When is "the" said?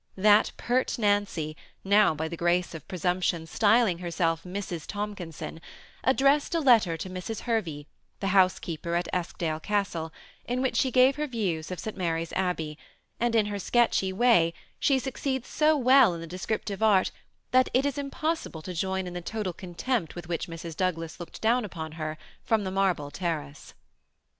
2.27-2.35, 8.19-8.29, 16.21-16.25, 19.13-19.21, 22.63-22.71